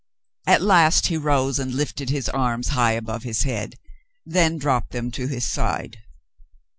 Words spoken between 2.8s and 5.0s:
above his head, then dropped